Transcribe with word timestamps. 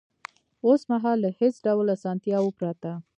اوس 0.65 0.81
مهال 0.91 1.17
له 1.23 1.29
هېڅ 1.39 1.55
ډول 1.65 1.87
اسانتیاوو 1.97 2.55
پرته 2.59 2.91